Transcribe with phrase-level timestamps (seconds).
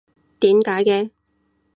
[0.39, 1.11] 點解嘅？